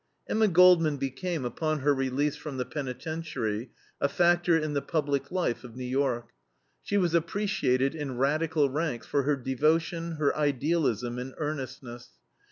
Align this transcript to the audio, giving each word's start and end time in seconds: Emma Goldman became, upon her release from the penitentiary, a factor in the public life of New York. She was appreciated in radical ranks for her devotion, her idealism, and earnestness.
Emma 0.27 0.47
Goldman 0.47 0.97
became, 0.97 1.45
upon 1.45 1.81
her 1.81 1.93
release 1.93 2.35
from 2.35 2.57
the 2.57 2.65
penitentiary, 2.65 3.69
a 4.01 4.09
factor 4.09 4.57
in 4.57 4.73
the 4.73 4.81
public 4.81 5.29
life 5.29 5.63
of 5.63 5.75
New 5.75 5.85
York. 5.85 6.29
She 6.81 6.97
was 6.97 7.13
appreciated 7.13 7.93
in 7.93 8.17
radical 8.17 8.67
ranks 8.67 9.05
for 9.05 9.21
her 9.21 9.35
devotion, 9.35 10.13
her 10.13 10.35
idealism, 10.35 11.19
and 11.19 11.35
earnestness. 11.37 12.09